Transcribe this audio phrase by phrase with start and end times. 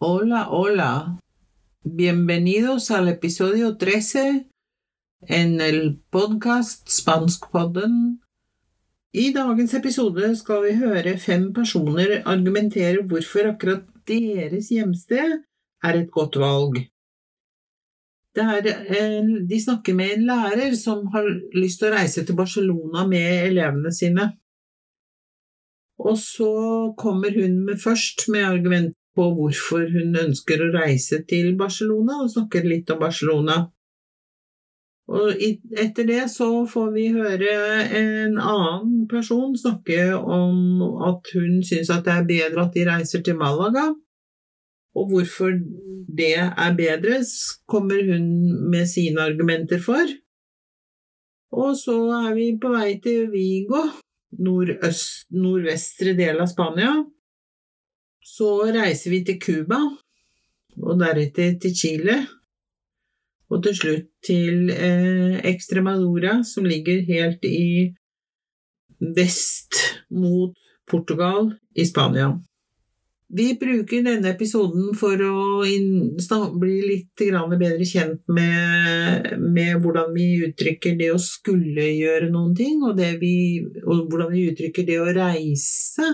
[0.00, 1.18] Hola, hola.
[1.82, 4.46] Bienvenidos al episodio 13
[5.22, 8.20] en el podcast Spanskpodden.
[9.10, 15.34] I dagens episode skal vi høre fem personer argumentere hvorfor akkurat deres hjemsted
[15.82, 16.78] er et godt valg.
[18.38, 18.70] Er,
[19.50, 21.26] de snakker med en lærer som har
[21.58, 24.28] lyst til å reise til Barcelona med elevene sine.
[25.98, 26.54] Og så
[26.94, 32.30] kommer hun med først med argument på hvorfor hun ønsker å reise til Barcelona, og
[32.30, 33.64] snakker litt om Barcelona.
[35.08, 37.52] Og etter det så får vi høre
[37.96, 43.24] en annen person snakke om at hun syns at det er bedre at de reiser
[43.24, 43.88] til Malaga.
[44.98, 45.56] Og hvorfor
[46.18, 47.22] det er bedre,
[47.70, 48.28] kommer hun
[48.70, 50.12] med sine argumenter for.
[51.56, 53.86] Og så er vi på vei til Vigo,
[54.44, 56.92] nordøst, nordvestre del av Spania.
[58.28, 59.78] Så reiser vi til Cuba,
[60.78, 62.18] og deretter til Chile,
[63.48, 67.94] og til slutt til eh, Extremadura, som ligger helt i
[69.16, 69.80] vest
[70.10, 70.52] mot
[70.90, 72.34] Portugal i Spania.
[73.28, 75.60] Vi bruker denne episoden for å
[76.56, 82.80] bli litt bedre kjent med, med, hvordan vi uttrykker det å skulle gjøre noen ting,
[82.88, 86.08] og, vi, og hvordan vi uttrykker det å reise.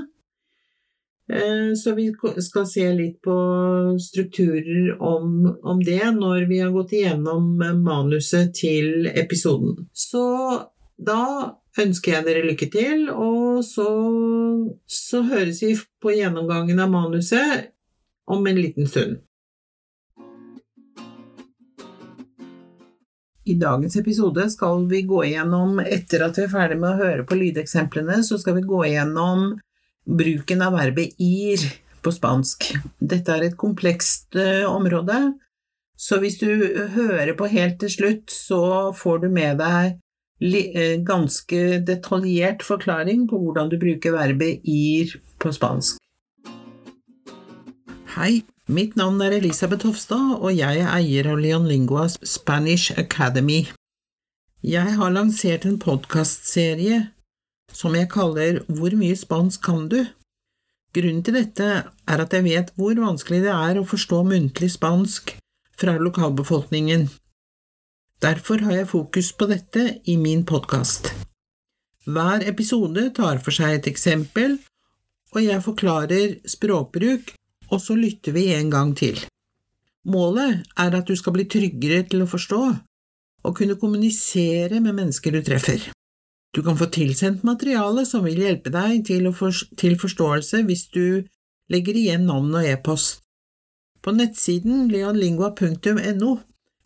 [1.35, 3.37] Eh, så vi skal se litt på
[4.01, 9.89] strukturer om, om, det når vi har gått igjennom manuset til episoden.
[9.91, 10.23] Så
[10.95, 11.25] da
[11.81, 13.89] ønsker jeg dere lykke til, og så,
[14.87, 17.73] så høres vi på gjennomgangen av manuset
[18.31, 19.19] om en liten stund.
[23.45, 27.27] I dagens episode skal vi gå igjennom, etter at vi er ferdig med å høre
[27.27, 29.57] på lydeksemplene, så skal vi gå igjennom
[30.05, 31.65] bruken av verbet ir
[32.05, 32.71] på spansk.
[33.01, 35.35] Dette er et komplekst uh, område,
[35.97, 36.49] så hvis du
[36.97, 39.95] hører på helt til slutt, så får du med deg
[40.43, 45.97] Eh, ganske detaljert forklaring på hvordan du bruker verbet ir på spansk.
[48.17, 53.65] Hei, mitt navn er Elisabeth Hofstad, og jeg er eier av Leonlingua Spanish Academy.
[54.63, 57.07] Jeg har lansert en podkastserie
[57.73, 60.01] som jeg kaller Hvor mye spansk kan du?
[60.95, 65.35] Grunnen til dette er at jeg vet hvor vanskelig det er å forstå muntlig spansk
[65.75, 67.09] fra lokalbefolkningen.
[68.23, 71.11] Derfor har jeg fokus på dette i min podkast.
[72.07, 74.59] Hver episode tar for seg et eksempel,
[75.35, 77.35] og jeg forklarer språkbruk,
[77.73, 79.19] og så lytter vi en gang til.
[80.07, 82.63] Målet er at du skal bli tryggere til å forstå
[83.45, 85.91] og kunne kommunisere med mennesker du treffer.
[86.55, 91.25] Du kan få tilsendt materiale som vil hjelpe deg til, for, til forståelse hvis du
[91.73, 93.25] legger igjen navn og e-post.
[94.05, 96.35] På nettsiden leonlingua.no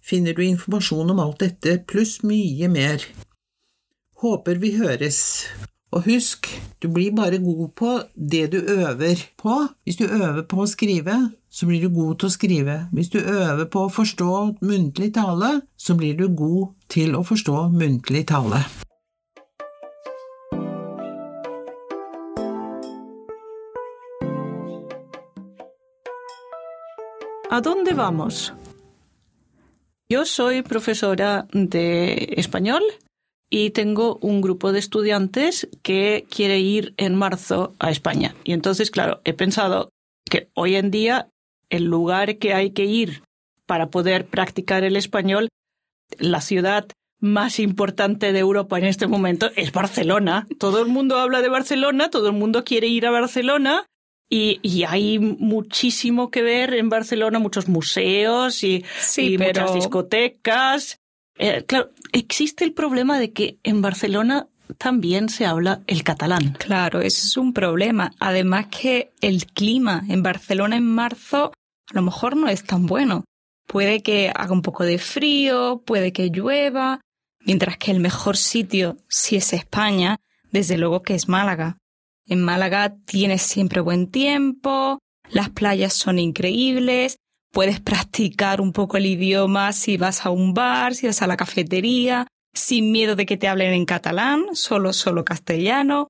[0.08, 3.04] finner du informasjon om alt dette, pluss mye mer.
[4.22, 5.20] Håper vi høres.
[5.92, 6.48] Og husk,
[6.80, 9.60] du blir bare god på det du øver på.
[9.84, 11.16] Hvis du øver på å skrive,
[11.50, 12.80] så blir du god til å skrive.
[12.92, 17.70] Hvis du øver på å forstå muntlig tale, så blir du god til å forstå
[17.74, 18.64] muntlig tale.
[27.50, 28.52] ¿A dónde vamos?
[30.10, 32.82] Yo soy profesora de español
[33.48, 38.34] y tengo un grupo de estudiantes que quiere ir en marzo a España.
[38.44, 39.88] Y entonces, claro, he pensado
[40.30, 41.30] que hoy en día
[41.70, 43.22] el lugar que hay que ir
[43.64, 45.48] para poder practicar el español,
[46.18, 46.86] la ciudad
[47.18, 50.46] más importante de Europa en este momento es Barcelona.
[50.58, 53.86] Todo el mundo habla de Barcelona, todo el mundo quiere ir a Barcelona
[54.30, 58.84] y, hay muchísimo que ver en Barcelona, muchos museos y,
[59.38, 61.00] muchas discotecas.
[61.38, 66.54] Eh, claro, existe el problema de que en Barcelona también se habla el catalán.
[66.58, 68.12] Claro, eso es un problema.
[68.18, 71.52] Además que el clima en Barcelona en marzo
[71.90, 73.24] a lo mejor no es tan bueno.
[73.66, 77.00] Puede que haga un poco de frío, puede que llueva,
[77.40, 80.18] mientras que el mejor sitio, si es España,
[80.50, 81.78] desde luego que es Málaga.
[82.28, 84.98] En Málaga tienes siempre buen tiempo,
[85.30, 87.16] las playas son increíbles,
[87.52, 91.38] puedes practicar un poco el idioma si vas a un bar, si vas a la
[91.38, 96.08] cafetería, sin miedo de que te hablen en catalán, solo, solo castellano.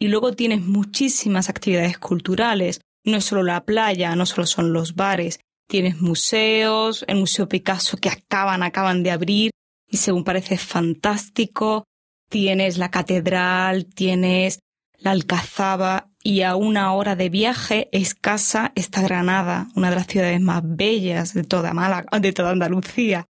[0.00, 4.96] Y luego tienes muchísimas actividades culturales, no es solo la playa, no solo son los
[4.96, 5.38] bares,
[5.68, 9.50] tienes museos, el Museo Picasso que acaban, acaban de abrir
[9.88, 11.84] y según parece fantástico,
[12.28, 14.58] tienes la catedral, tienes
[15.02, 20.40] la Alcazaba y a una hora de viaje escasa está Granada, una de las ciudades
[20.40, 23.26] más bellas de toda Málaga, de toda Andalucía.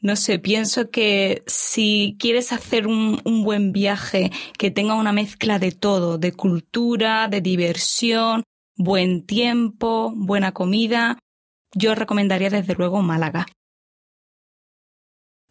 [0.00, 5.58] No sé, pienso que si quieres hacer un, un, buen viaje que tenga una mezcla
[5.58, 8.42] de todo, de cultura, de diversión,
[8.76, 11.18] buen tiempo, buena comida,
[11.74, 13.46] yo recomendaría desde luego Málaga.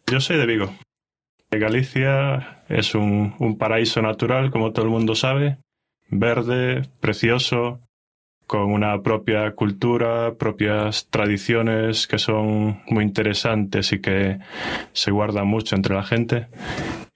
[0.06, 0.74] Yo soy de Vigo.
[1.58, 5.58] Galicia es un, paraíso natural, como todo el mundo sabe,
[6.08, 7.80] verde, precioso,
[8.46, 14.38] con una propia cultura, propias tradiciones que son muy interesantes y que
[14.92, 16.48] se guardan mucho entre la gente.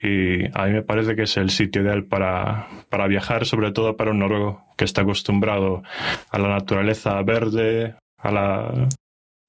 [0.00, 3.96] Y a mí me parece que es el sitio ideal para, para viajar, sobre todo
[3.96, 5.82] para un noruego que está acostumbrado
[6.31, 8.88] a la naturaleza verde, a la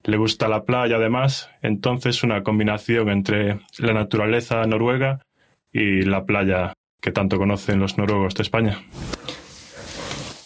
[0.02, 5.20] le gusta la playa además, entonces una combinación entre la naturaleza noruega
[5.72, 8.82] y la playa que tanto conocen los noruegos de España.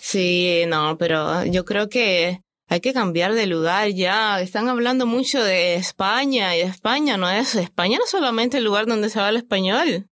[0.00, 4.40] Sí, no, pero yo creo que hay que cambiar de lugar ya.
[4.40, 8.86] Están hablando mucho de España y España no es España no es solamente el lugar
[8.86, 10.08] donde se habla español.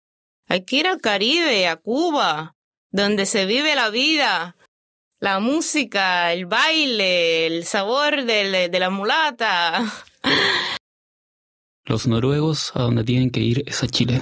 [0.49, 2.55] Hay que ir al Caribe, a Cuba,
[2.91, 4.56] donde se vive la vida,
[5.21, 9.85] la música, el baile, el sabor de, de la mulata.
[11.85, 14.21] Los noruegos a donde tienen que ir es a Chile.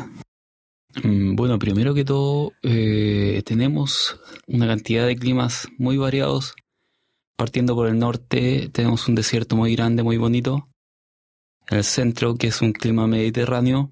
[1.02, 6.54] Mm, bueno, primero que todo, eh, tenemos una cantidad de climas muy variados.
[7.36, 10.68] Partiendo por el norte, tenemos un desierto muy grande, muy bonito.
[11.68, 13.90] En el centro, que es un clima mediterráneo,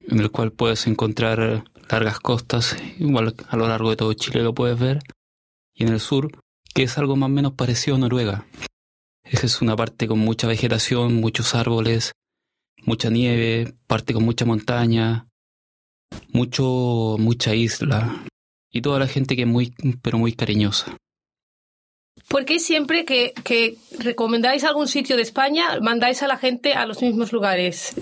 [0.00, 4.54] en el cual puedes encontrar largas costas, igual a lo largo de todo Chile lo
[4.54, 5.00] puedes ver.
[5.74, 6.43] Y en el sur,
[6.74, 8.46] que es algo más o menos parecido a Noruega.
[9.22, 12.12] Es una parte con mucha vegetación, muchos árboles,
[12.82, 15.28] mucha nieve, parte con mucha montaña,
[16.32, 18.24] mucho, mucha isla
[18.70, 19.72] y toda la gente que es muy,
[20.02, 20.96] pero muy cariñosa.
[22.28, 27.00] ¿Por qué siempre que recomendáis algún sitio de España mandáis a la gente a los
[27.02, 27.94] mismos lugares?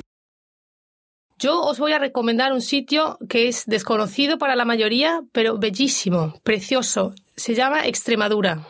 [1.38, 6.40] Yo os voy a recomendar un sitio que es desconocido para la mayoría, pero bellísimo,
[6.44, 7.14] precioso.
[7.36, 8.66] Se llama Extremadura.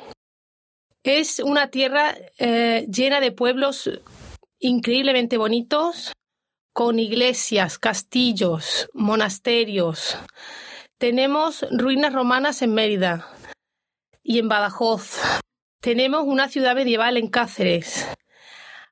[1.02, 3.90] Es una tierra eh, llena de pueblos
[4.60, 6.12] increíblemente bonitos,
[6.72, 10.16] con iglesias, castillos, monasterios.
[10.98, 13.28] Tenemos ruinas romanas en Mérida
[14.22, 15.18] y en Badajoz.
[15.80, 18.06] Tenemos una ciudad medieval en Cáceres.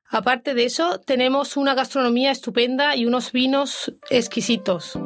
[0.09, 4.99] Aparte de eso, tenemos una gastronomía estupenda y unos vinos exquisitos.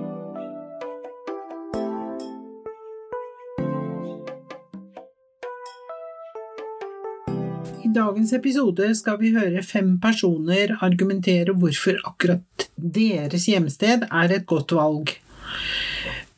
[7.95, 14.75] Dagens episode skal vi høre fem personer argumentere hvorfor akkurat deres hjemsted er et godt
[14.75, 15.13] valg.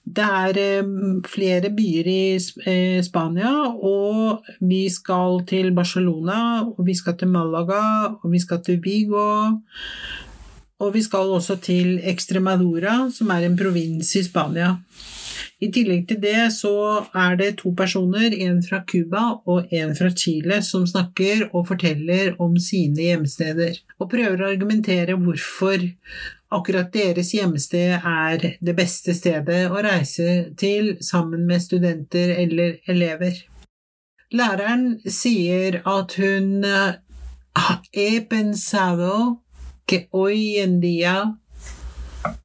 [0.07, 0.91] Det er eh,
[1.27, 6.39] flere byer i eh, Spania, og vi skal til Barcelona,
[6.69, 7.81] og vi skal til Malaga,
[8.21, 9.57] og vi skal til Vigo.
[10.77, 14.75] Og vi skal også til Extremadura, som er en provins i Spania.
[15.57, 16.71] I tillegg til det så
[17.17, 22.35] er det to personer, en fra Cuba og en fra Chile, som snakker og forteller
[22.43, 25.81] om sine hjemsteder, og prøver å argumentere hvorfor
[26.53, 33.41] akkurat deres hjemsted er det beste stedet å reise til sammen med studenter eller elever.
[34.37, 36.61] Læreren sier at hun
[37.95, 39.41] he pensado
[39.87, 41.39] que hoy en día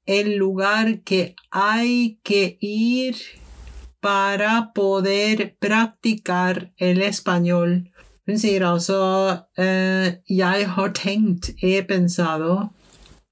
[0.06, 3.16] el lugar que hay que ir
[4.00, 7.92] para poder practicar el español.
[8.26, 8.98] Hun sier altså
[9.58, 12.70] eh, Jeg har tenkt, he pensado.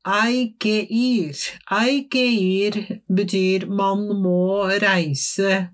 [0.05, 1.37] Hay que ir.
[1.67, 5.71] Hay que ir betyr man må reise.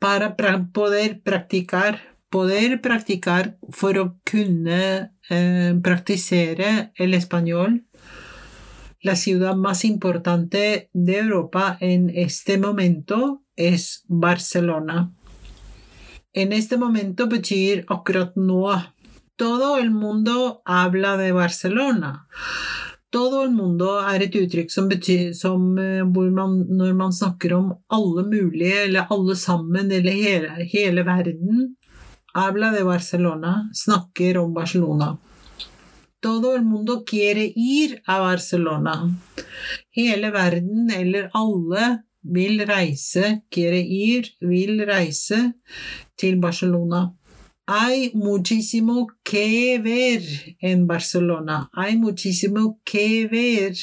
[0.00, 0.34] Para
[0.72, 2.00] poder practicar.
[2.30, 7.80] Poder practicar for å kunne eh, praktisere el español
[9.00, 15.12] la ciudad más importante de Europa en este momento es Barcelona.
[16.32, 18.70] En este momento betyr akkurat nå.
[19.36, 22.28] Todo el mundo habla de Barcelona.
[23.10, 27.70] Todo el mundo er et uttrykk som betyr som eh, man, når man snakker om
[27.88, 31.76] alle mulige, eller alle sammen, eller hele, hele verden,
[32.34, 35.16] habla de Barcelona, snakker om Barcelona.
[36.20, 39.08] Todo el mundo quiere ir a Barcelona.
[39.90, 45.54] Hele verden, eller alle, vil reise, quiere ir, vil reise
[46.16, 47.14] til Barcelona.
[47.66, 50.22] Hay muchísimo que ver
[50.60, 51.68] en Barcelona.
[51.72, 53.76] Hay muchísimo que ver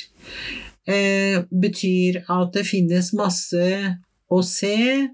[0.85, 5.09] eh, betyr at det finnes masse å se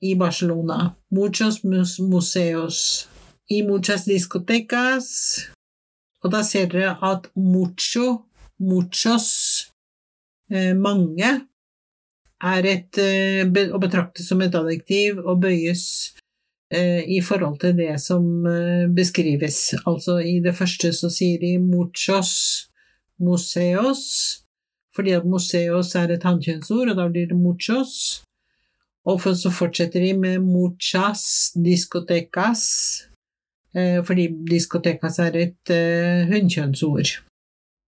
[0.00, 0.96] i Barcelona.
[1.10, 3.08] Muchos museos.
[3.48, 5.52] I muchas discotecas.
[6.22, 8.22] Og da ser dere at mucho,
[8.62, 9.28] muchos,
[10.50, 11.30] eh, mange,
[12.42, 15.84] er et, eh, å betrakte som et adjektiv og bøyes
[16.72, 18.46] eh, i forhold til det som
[18.94, 19.74] beskrives.
[19.86, 22.68] Altså i det første så sier de muchos
[23.20, 24.42] museos,
[24.94, 28.24] fordi at museos er et hannkjønnsord, og da blir det muchos.
[29.04, 33.08] Og så fortsetter de med muchas discotecas,
[34.06, 37.14] fordi diskotekas er et eh, hunnkjønnsord.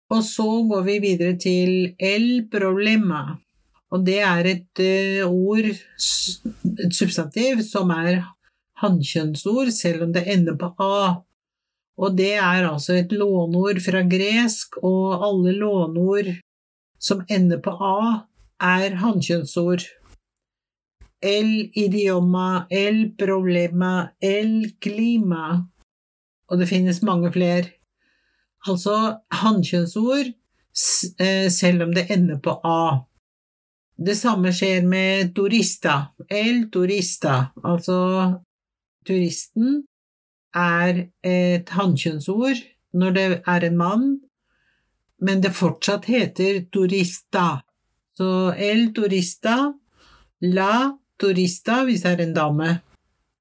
[0.09, 3.37] Og så går vi videre til el problema.
[3.93, 8.23] Og det er et eh, ord, et substantiv, som er
[8.81, 11.21] hannkjønnsord, selv om det ender på a.
[11.99, 16.33] Og det er altså et låneord fra gresk, og alle låneord
[16.99, 18.25] som ender på a,
[18.59, 19.85] er hannkjønnsord.
[21.21, 25.67] El idioma, el problema, el klima.
[26.47, 27.75] Og det finnes mange flere.
[28.67, 30.31] Altså hannkjønnsord
[31.19, 33.05] eh, selv om det ender på a.
[33.99, 36.13] Det samme skjer med turista.
[36.29, 37.99] El turista, altså
[39.07, 39.83] turisten,
[40.55, 44.05] er et hannkjønnsord når det er en mann,
[45.21, 47.61] men det fortsatt heter turista.
[48.17, 49.73] Så el turista,
[50.41, 52.69] la turista hvis det er en dame.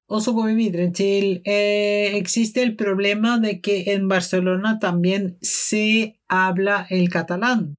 [0.09, 5.37] Og så går vi videre til eh, Existe el problema de que en Barcelona también
[5.41, 7.75] se habla el catalán.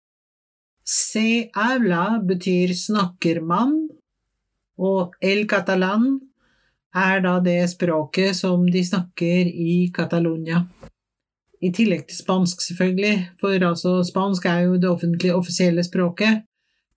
[0.85, 3.89] Se habla betyr snakker man,
[4.79, 6.21] og el catalán
[6.95, 10.65] er da det språket som de snakker i Catalonia.
[11.61, 16.47] I tillegg til spansk, selvfølgelig, for altså spansk er jo det offentlige, offisielle språket.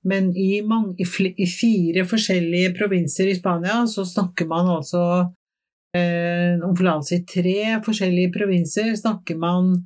[0.03, 5.03] Men i, mange, i, fire forskjellige provinser i Spania så snakker man altså
[5.95, 9.77] eh, Om forlatelse i tre forskjellige provinser snakker man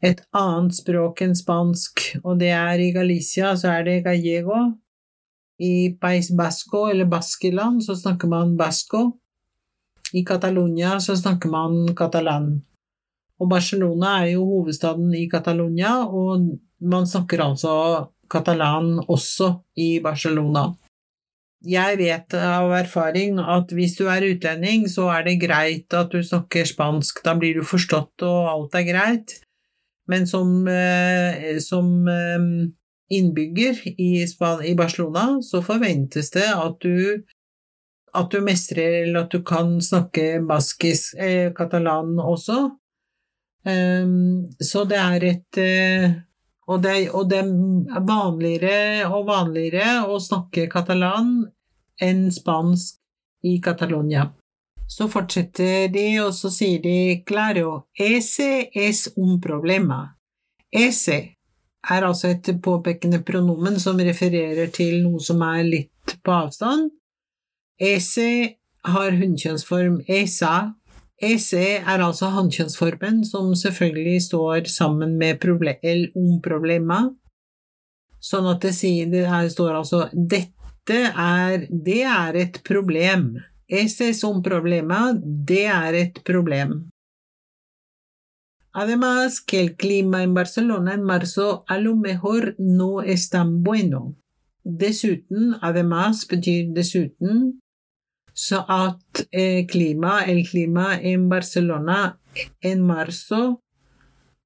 [0.00, 4.60] et annet språk enn spansk, og det er i Galicia så er det gallego.
[5.58, 9.18] I Pais Basco, eller Baskeland, så snakker man basco.
[10.14, 12.60] I Catalonia så snakker man catalan.
[13.42, 16.46] Og Barcelona er jo hovedstaden i Catalonia, og
[16.78, 17.74] man snakker altså
[18.30, 20.68] katalan også i Barcelona.
[21.66, 26.22] Jeg vet av erfaring at hvis du er utlending, så er det greit at du
[26.22, 27.24] snakker spansk.
[27.24, 29.34] Da blir du forstått, og alt er greit.
[30.08, 32.46] Men som, eh, som eh,
[33.10, 37.26] innbygger i, i Barcelona, så forventes det at du
[38.16, 42.70] at du mestrer, eller at du kan snakke baskisk, eh, katalan også.
[43.68, 46.14] Um, så det er et eh,
[46.68, 51.40] og, det, og det er vanligere og vanligere å snakke katalan
[52.04, 52.98] enn spansk
[53.48, 54.28] i Catalonia.
[54.88, 60.14] Så fortsetter de, og så sier de claro, ese es un problema.
[60.72, 61.18] Ese
[61.88, 66.90] er altså et påpekende pronomen som refererer til noe som er litt på avstand.
[67.78, 68.28] Ese
[68.88, 70.72] har hunnkjønnsform esa.
[71.18, 77.00] Ese er altså hannkjønnsformen, som selvfølgelig står sammen med problem, om problema.
[78.22, 80.54] Sånn at det, sier, det her står altså dette
[80.88, 83.34] er Det er et problem.
[83.68, 85.12] Ese es un problema.
[85.22, 86.88] Det er et problem.
[88.72, 94.14] Además, que el clima en Barcelona en marzo a lo mejor no es tan bueno.
[94.62, 97.60] Dessuten, además betyr dessuten,
[98.38, 102.18] så at eh, klima, el klima en Barcelona
[102.62, 103.58] en marzo,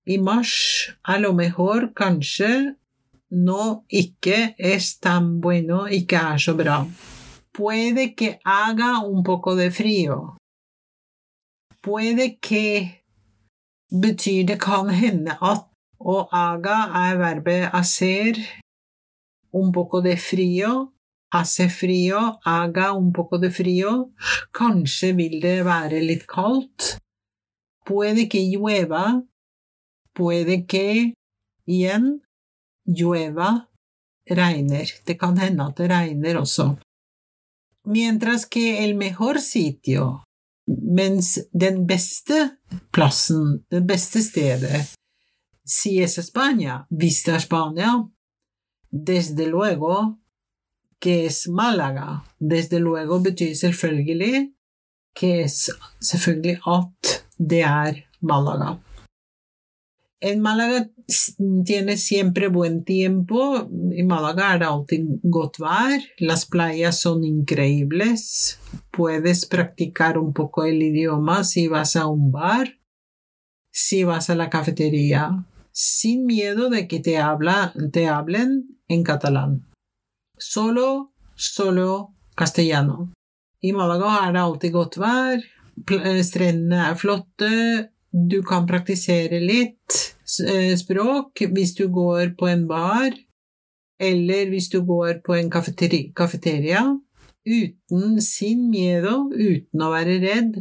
[0.04, 0.54] i mars,
[1.02, 2.76] a lo mejor, kanskje,
[3.30, 6.86] no ikke es tan bueno, ikke er så bra.
[7.52, 10.36] Puede que haga un poco de frío.
[11.82, 13.04] Puede que
[13.90, 15.68] betyr det kan hende at,
[16.00, 18.40] og aga er verbet hacer
[19.52, 20.92] un poco de frío,
[21.32, 24.12] hace frio, haga un poco de frio.
[24.52, 26.98] kanskje vil det være litt kaldt.
[27.86, 29.22] Puede que llueva,
[30.14, 31.14] puede que
[31.66, 32.20] igjen
[32.86, 33.66] llueva,
[34.30, 34.86] regner.
[35.06, 36.76] Det kan hende at det regner også.
[37.84, 40.22] Mientras que el mejor sitio
[40.66, 42.56] mens den beste
[42.92, 44.94] plassen, det beste stedet,
[45.64, 48.08] si es España, vista Spania,
[48.90, 50.21] desde luego
[51.02, 52.24] que es Málaga.
[52.38, 54.54] Desde luego betyr selvfølgelig
[55.14, 58.78] que es selvfølgelig at er Malaga.
[60.20, 60.88] En Málaga
[61.64, 63.68] tiene siempre buen tiempo.
[63.92, 65.58] I Málaga er det alltid godt.
[66.18, 68.60] Las playas son increíbles.
[68.92, 72.78] Puedes practicar un poco el idioma si vas a un bar,
[73.72, 77.18] si vas a la cafetería, sin miedo de que te,
[77.92, 79.71] te hablen en catalán.
[80.42, 83.12] Solo, solo castellano.
[83.62, 85.38] I Málaga er det alltid godt vær.
[85.38, 87.50] Eh, Strendene er flotte.
[88.10, 89.98] Du kan praktisere litt
[90.42, 93.14] eh, språk hvis du går på en bar,
[94.02, 96.82] eller hvis du går på en kafeteria,
[97.46, 100.58] uten sin miedo, uten å være redd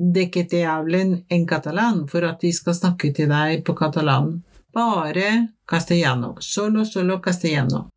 [0.00, 4.36] de que te hablen en catalan, for at de skal snakke til deg på katalan.
[4.76, 5.30] Bare
[5.68, 6.36] castellano.
[6.40, 7.88] Solo, solo castellano.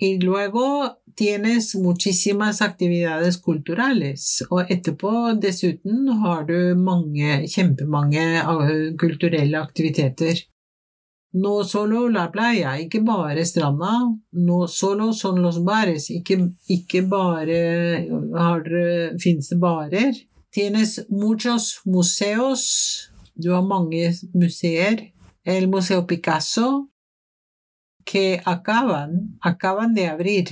[0.00, 9.58] Y luego tienes muchísimas actividades culturales, og etterpå dessuten har du mange, kjempemange eh, kulturelle
[9.58, 10.38] aktiviteter.
[11.34, 13.90] No solo la playa, ikke bare stranda.
[14.32, 16.38] No solo son los bares, ikke,
[16.70, 17.58] ikke bare
[18.38, 18.62] har
[19.18, 20.14] finnes det barer.
[20.54, 25.10] Tienes muchos museos, du har mange museer.
[25.44, 26.88] El Museo Picasso,
[28.08, 30.48] que acaban, acaban de abrir.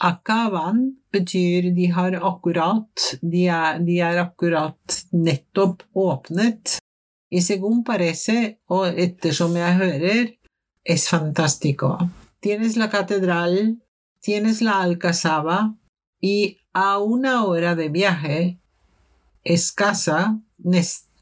[0.00, 2.88] Acaban betyr de har akkurat,
[3.22, 4.78] de er, de er akkurat
[5.10, 6.78] nettopp åpnet.
[7.28, 10.26] Y según parece, og ettersom jeg hører,
[10.84, 11.98] es fantástico.
[12.40, 13.82] Tienes la catedral,
[14.22, 15.74] tienes la alcazaba,
[16.20, 18.60] y a una hora de viaje
[19.42, 20.38] escasa,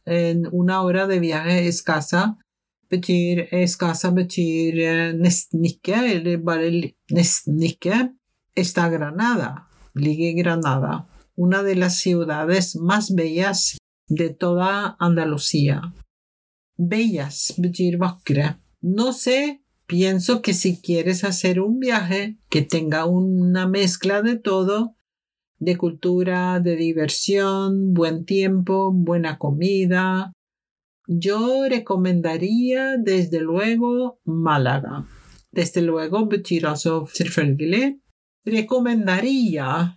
[0.04, 2.36] en una hora de viaje escasa,
[2.90, 6.94] betyr Escasa betyr eh, nesten ikke, eller bare.
[8.56, 15.92] Está Granada, ligger Granada, una de las ciudades más bellas de toda Andalucía.
[16.76, 18.56] Bellas betyr vakre.
[18.80, 24.94] No sé, pienso que si quieres hacer un viaje que tenga una mezcla de todo,
[25.58, 30.32] de cultura, de diversión, buen tiempo, buena comida,
[31.06, 35.06] yo recomendaría desde luego Málaga.
[35.52, 37.94] Desde luego betyr altså selvfølgelig.
[38.46, 39.96] Recomendaría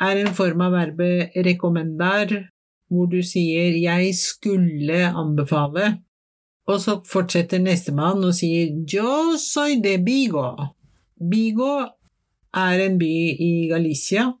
[0.00, 2.50] er en form av verbet recomendar,
[2.88, 5.98] hvor du sier 'jeg skulle anbefale',
[6.66, 10.74] og så fortsetter nestemann og sier 'yo soy de Vigo'.
[11.20, 11.86] Vigo
[12.54, 14.32] er en by i Galicia,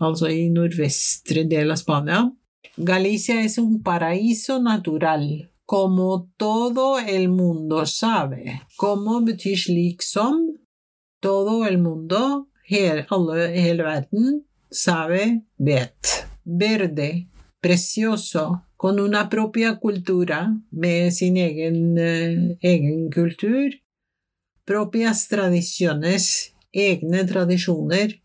[0.00, 2.30] altså i nordvestre del av Spania.
[2.76, 8.62] Galicia es un paraíso natural, como todo el mundo sabe.
[8.76, 10.58] Como betyr slik som
[11.20, 16.26] todo el mundo, hele, alle, hele verden, sabe, vet.
[16.42, 17.28] Verde,
[17.60, 23.70] precioso, con una propia cultura, med sin egen, eh, egen kultur.
[24.64, 28.20] Propias tradiciones, egne tradisjoner,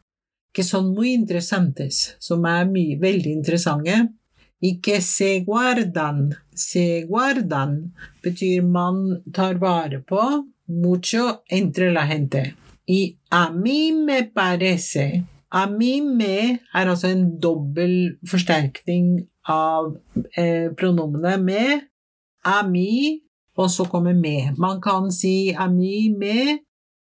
[0.51, 4.09] que son muy interesantes, som er mye, veldig interessante
[4.67, 6.17] y que se guardan.
[6.53, 8.97] Se guardan betyr man
[9.35, 10.21] tar vare på
[10.67, 12.55] mucho entre la gente.
[12.87, 19.93] I a mi me parece A mi me er altså en dobbel forsterkning av
[20.37, 21.61] eh, pronomenet me.
[22.45, 23.21] A mi,
[23.55, 24.51] og så kommer me.
[24.57, 26.59] Man kan si a mi me,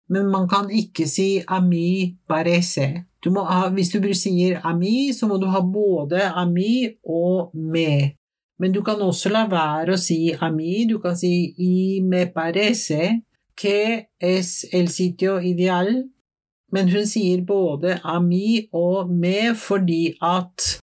[0.09, 3.05] men man kan ikke si a mi parece.
[3.23, 8.15] Du ha, hvis du sier ami, så må du ha både ami og me.
[8.59, 10.85] Men du kan også la være å si ami.
[10.89, 13.21] du kan si i me parece
[13.55, 16.03] que es el sitio ideal.
[16.71, 20.79] Men hun sier både ami og me fordi at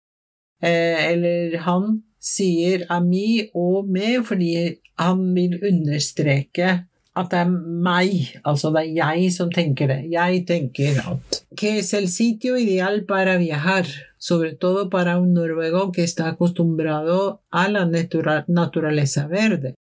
[0.62, 8.10] eh, Eller han sier ami og me fordi han vil understreke at det er meg,
[8.44, 10.02] altså det er jeg som tenker det.
[10.12, 13.86] Jeg tenker at Que es el sitio ideal para viajar,
[14.18, 19.74] sobre todo para un noruego que está acostumbrado a la natura- naturaleza verde.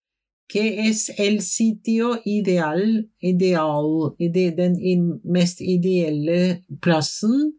[0.48, 7.54] Que es el sitio ideal, ideal, ide, den mest ideelle plassen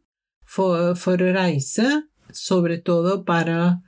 [0.47, 3.81] for, for å reise, sobre todo para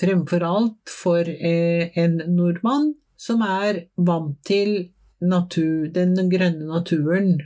[0.00, 7.36] fremfor alt for eh, en nordmann som er vant til natur, den grønne naturen.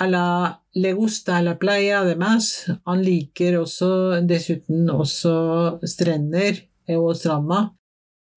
[0.00, 0.26] A la,
[0.74, 2.66] le gusta la playa, además.
[2.84, 5.34] Han liker også, dessuten også
[5.86, 7.70] strender eh, og stranda.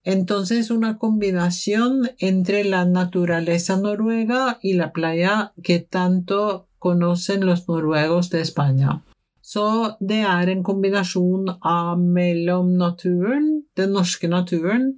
[0.03, 8.29] Entonces, una combinación entre la naturaleza noruega y la playa que tanto conocen los noruegos
[8.29, 9.03] de España.
[9.41, 13.45] Så det er en kombinasjon av mellom naturen,
[13.79, 14.89] den norske naturen,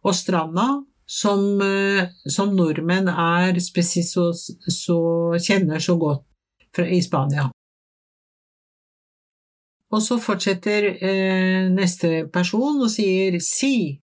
[0.00, 0.66] og stranda,
[1.10, 5.00] som, eh, som nordmenn er så, så
[5.38, 6.22] kjenner så godt
[6.74, 7.48] fra, i Spania.
[9.90, 13.98] Og så fortsetter eh, neste person og sier sí,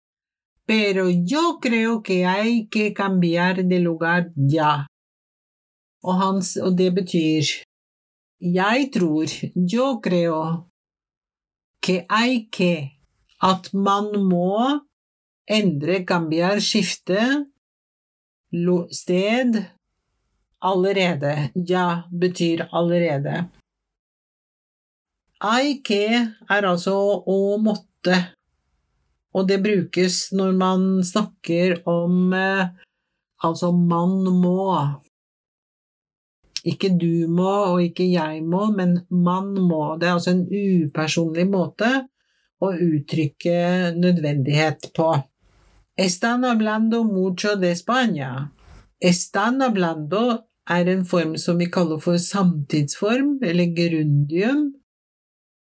[0.64, 4.86] pero yo creo que hay que cambiar de lugar ya.
[6.04, 7.44] Og, hans, og det betyr
[8.40, 10.68] jeg tror, yo creo,
[11.80, 12.90] que hay que,
[13.42, 14.80] at man må
[15.50, 17.44] endre, Gambiar skifte
[18.90, 19.64] sted
[20.60, 21.50] allerede.
[21.54, 23.44] Ja betyr allerede.
[25.44, 26.04] Aike
[26.48, 26.94] er altså
[27.28, 28.16] å måtte,
[29.34, 32.70] og det brukes når man snakker om eh,
[33.44, 34.70] altså man må.
[36.64, 39.98] Ikke du må, og ikke jeg må, men man må.
[40.00, 41.90] Det er altså en upersonlig måte
[42.64, 45.10] å uttrykke nødvendighet på.
[45.96, 48.52] Están hablando mucho de España.
[48.98, 54.74] Están hablando er en form som vi kaller for samtidsform, eller grundium,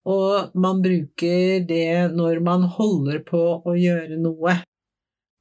[0.04, 4.58] og man bruker det når man holder på å gjøre noe.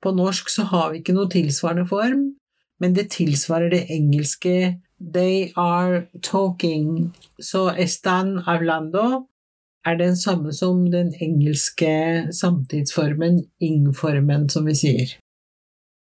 [0.02, 2.36] På norsk så har vi ikke noe tilsvarende form,
[2.78, 7.12] men det tilsvarer det engelske They are talking.
[7.40, 9.26] Så están hablando
[9.86, 15.14] er den samme som den engelske samtidsformen, ing-formen, som vi sier.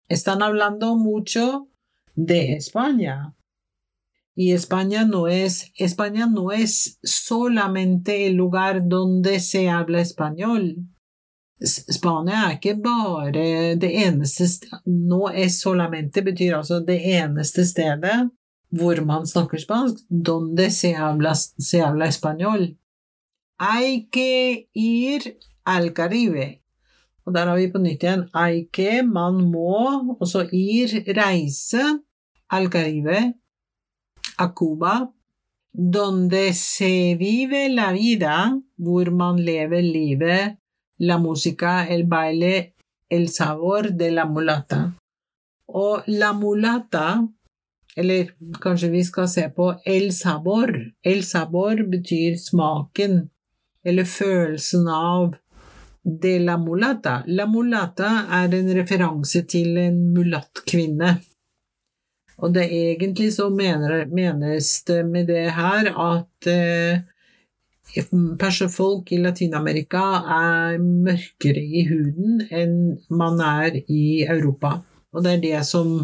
[0.09, 1.69] Están hablando mucho
[2.15, 3.35] de España.
[4.37, 10.75] Y España no es, España no es solamente el lugar donde se habla español.
[11.65, 14.47] Spania er ikke bare det eneste
[14.87, 18.31] Nå er solamente betyr altså det eneste stedet
[18.75, 22.75] hvor man snakker spansk, donde se habla, se habla español.
[23.59, 26.61] Hay que ir al Caribe.
[27.25, 31.85] Og der har vi på nytt igjen hay que, man må, og så ir, reise,
[32.51, 33.33] al Caribe,
[34.39, 35.09] a Cuba,
[35.73, 40.59] donde se vive la vida, hvor man lever livet,
[40.99, 42.75] la música, el baile,
[43.11, 44.93] el sabor de la mulata.
[45.69, 47.27] Og la mulata
[47.97, 48.31] eller
[48.63, 50.73] kanskje vi skal se på el sabor.
[51.03, 53.31] El sabor betyr smaken,
[53.85, 55.35] eller følelsen av
[56.05, 57.23] de la mulata.
[57.27, 61.15] La mulata er en referanse til en mulattkvinne.
[62.43, 67.05] Og det egentlig så mener, menes det med det her at eh,
[68.73, 70.03] folk i Latin-Amerika
[70.39, 74.81] er mørkere i huden enn man er i Europa.
[75.15, 76.01] Og det er det som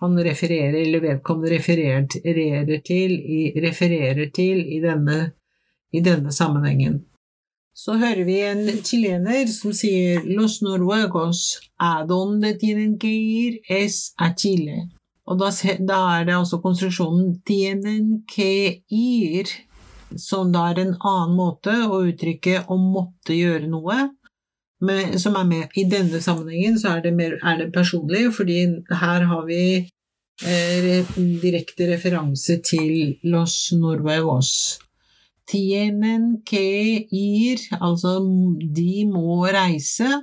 [0.00, 5.32] han refererer, eller vedkommende refererer til, i, refererer til i, denne,
[5.92, 7.02] i denne sammenhengen.
[7.76, 14.12] Så hører vi en chilener som sier Los noruegos a donde tienen que ir es
[14.18, 14.88] a Chile.
[15.30, 19.52] Og da, da er det altså konstruksjonen tienen que ir,
[20.18, 24.08] som da er en annen måte å uttrykke å måtte gjøre noe
[24.80, 28.60] med, som er med i denne sammenhengen, så er det, mer, er det personlig, fordi
[29.02, 34.80] her har vi eh, direkte referanse til Los Norvegos.
[35.50, 38.18] Tienen que ir, altså
[38.60, 40.20] de må reise,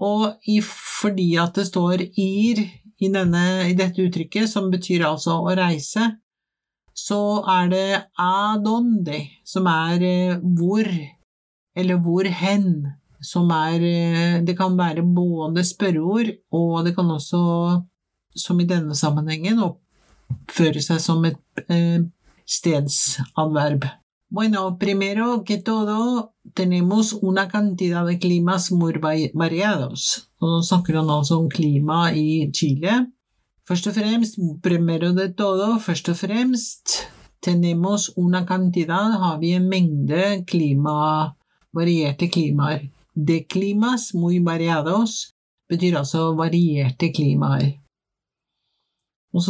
[0.00, 2.62] og i, fordi at det står ir
[3.00, 6.08] i, denne, i dette uttrykket, som betyr altså å reise,
[6.96, 10.88] så er det adonde, som er eh, hvor,
[11.76, 12.72] eller hvor hen
[13.20, 17.40] som er eh, Det kan være både spørreord, og det kan også,
[18.36, 22.00] som i denne sammenhengen, oppføre seg som et eh,
[22.48, 23.84] stedsadverb.
[24.32, 28.94] Bueno, primero que todo, tenemos una cantidad de climas muy
[29.34, 30.30] variados.
[30.40, 31.48] Nå snakker han altså om
[32.52, 33.10] Chile.
[33.66, 37.10] Først og fremst, primero de todo, først og fremst,
[37.42, 41.34] tenemos una cantidad, har vi en mengde klima,
[41.72, 42.88] varierte klimaer.
[43.14, 45.34] De climas muy variados
[45.68, 47.80] betyr altså varierte klimaer.
[49.32, 49.42] Og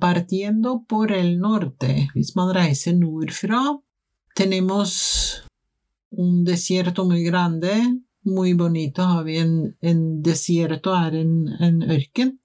[0.00, 2.08] partiendo por el norte.
[2.14, 3.78] Hvis man reiser nordfra,
[4.34, 5.42] tenemos
[6.10, 8.00] un desierto muy grande.
[8.22, 12.38] Muy bonito vi en, desierto, er en, en ørken.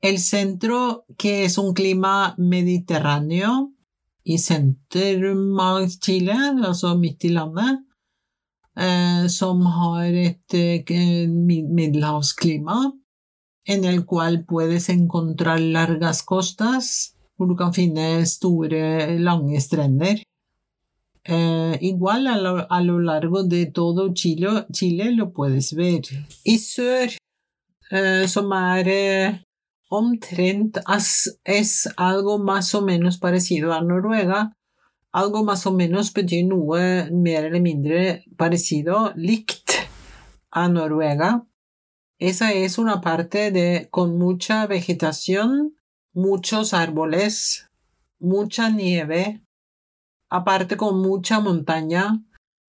[0.00, 3.72] El centro, que es un clima mediterráneo,
[4.24, 6.36] i sentrum av Chile,
[6.66, 7.32] altså midt i
[8.78, 12.92] Eh, som har et eh, middelhavsklima,
[13.64, 20.18] en el cual puedes encontrar largas costas, hvor du kan finne store, lange strender.
[21.24, 26.02] Eh, igual a lo, a lo, largo de todo Chile, Chile lo puedes ver.
[26.44, 27.14] I sør
[27.90, 29.34] eh, som er eh,
[29.90, 34.52] omtrent as, es algo más o menos parecido a Noruega.
[35.12, 39.72] Algo más o menos betyr noe mer eller mindre parecido, likt,
[40.50, 41.46] a Noruega.
[42.18, 45.77] Esa es una parte de con mucha vegetación,
[46.12, 47.68] muchos árboles,
[48.18, 49.42] mucha nieve,
[50.28, 52.24] aparte con mucha montaña,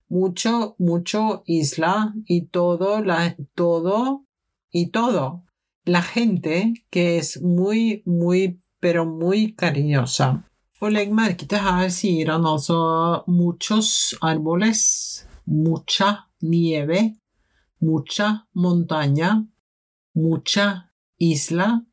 [0.07, 4.25] mucho, mucho isla y todo, la, todo
[4.71, 5.43] y todo.
[5.85, 10.45] La gente que es muy, muy, pero muy cariñosa.
[10.81, 11.89] Og legg merke til her
[13.27, 17.17] muchos árboles, mucha nieve,
[17.81, 19.45] mucha montaña,
[20.15, 21.85] mucha isla.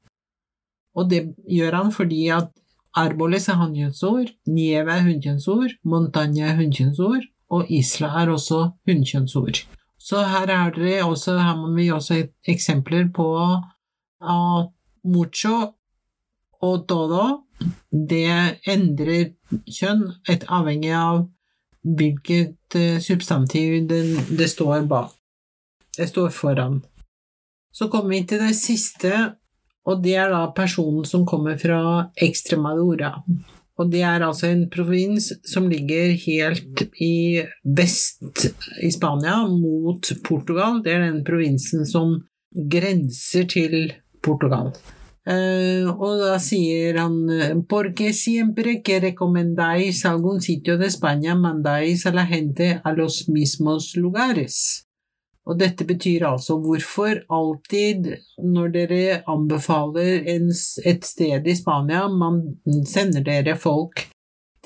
[0.96, 2.52] Og det gjør han fordi at
[2.96, 9.66] Arbolis er hannkjønnsord, nieve er hunnkjønnsord, Montagne er hunnkjønnsord, og isla er også hunnkjønnsord.
[10.00, 13.26] Så her er også, her har vi også eksempler på
[14.22, 14.70] at
[15.04, 15.74] mucho
[16.62, 17.46] og dodo
[17.90, 19.32] det endrer
[19.70, 21.24] kjønn et avhengig av
[21.86, 24.02] hvilket eh, substantiv det,
[24.38, 25.12] det står bak.
[25.96, 26.80] Det står foran.
[27.72, 29.12] Så kommer vi til det siste,
[29.86, 33.12] og det er da personen som kommer fra Extremadura.
[33.76, 37.42] Og det er altså en provins som ligger helt i
[37.76, 38.46] vest
[38.82, 40.80] i Spania, mot Portugal.
[40.82, 42.16] Det er den provinsen som
[42.56, 43.92] grenser til
[44.24, 44.72] Portugal.
[45.26, 52.12] Uh, og da sier han Porque siempre que recomendáis algún sitio de España, mandáis a
[52.12, 54.85] la gente a los mismos lugares.
[55.46, 58.08] Og dette betyr altså hvorfor alltid
[58.42, 62.42] når dere anbefaler et sted i Spania, man
[62.86, 64.08] sender dere folk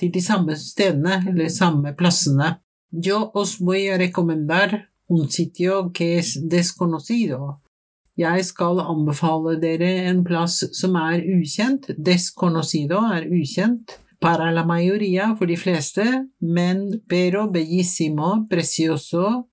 [0.01, 2.55] til de samme stedene eller samme plassene.
[2.91, 7.61] Yo os voy a recomendar un sitio que es desconocido.
[8.17, 11.91] Jeg skal anbefale dere en plass som er ukjent.
[11.97, 13.99] Desconocido er ukjent.
[14.21, 16.05] Para la mayoría, for de fleste,
[16.41, 19.47] men pero bellísimo, precioso,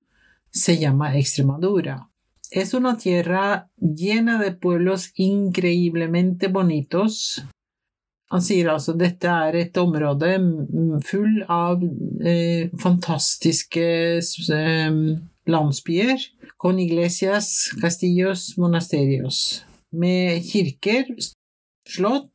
[0.57, 2.09] se llama Extremadura.
[2.49, 7.43] Es una tierra llena de pueblos increíblemente bonitos.
[8.29, 10.33] Han sier altså dette er et område
[11.07, 11.83] full av
[12.23, 13.85] eh, fantastiske
[14.19, 14.97] eh.
[16.57, 19.63] Con iglesias, castillos, monasterios.
[19.91, 21.05] Med kirker,
[21.87, 22.31] slott.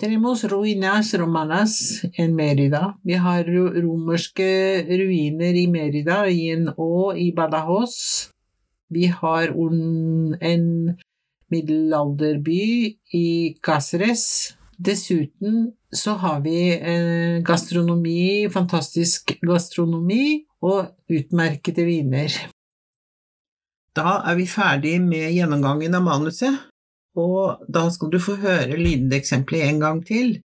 [0.00, 2.96] Tenemos ruinas romanas en Mérida.
[3.02, 6.22] Vi har romerske ruiner i Mérida
[6.78, 8.30] og i Badajoz.
[8.88, 10.96] Vi har en
[11.52, 14.56] middelalderby i Cáceres.
[14.78, 16.80] Dessuten så har vi
[17.44, 22.32] gastronomi, fantastisk gastronomi og utmerkede viner.
[23.92, 26.69] Da er vi ferdig med gjennomgangen av manuset
[27.18, 30.38] og da skal du få høre lydeksempelet en gang til.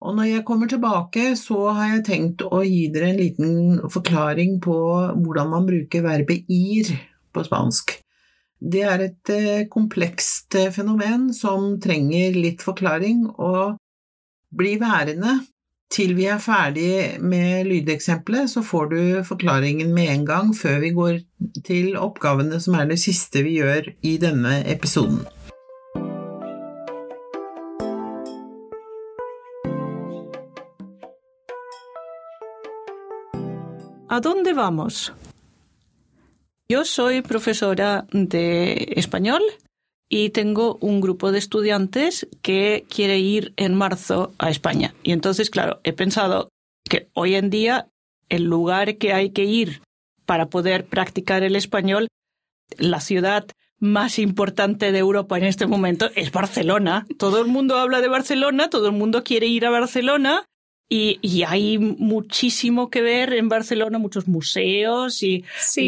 [0.00, 3.56] Og når jeg kommer tilbake, så har jeg tenkt å gi dere en liten
[3.92, 4.76] forklaring på
[5.20, 6.94] hvordan man bruker verbet ir
[7.34, 7.98] på spansk.
[8.60, 13.76] Det er et eh, komplekst eh, fenomen som trenger litt forklaring, og
[14.56, 15.38] blir værende
[15.90, 20.92] til vi er ferdig med lydeksempelet, så får du forklaringen med en gang før vi
[20.96, 21.18] går
[21.66, 25.24] til oppgavene som er det siste vi gjør i denne episoden.
[34.12, 35.12] ¿A dónde vamos?
[36.68, 39.40] Yo soy profesora de español
[40.08, 44.94] y tengo un grupo de estudiantes que quiere ir en marzo a España.
[45.04, 46.48] Y entonces, claro, he pensado
[46.88, 47.86] que hoy en día
[48.28, 49.80] el lugar que hay que ir
[50.26, 52.08] para poder practicar el español,
[52.78, 53.46] la ciudad
[53.78, 57.06] más importante de Europa en este momento es Barcelona.
[57.16, 60.49] Todo el mundo habla de Barcelona, todo el mundo quiere ir a Barcelona
[60.92, 65.44] y, hay muchísimo que ver en Barcelona, muchos museos y,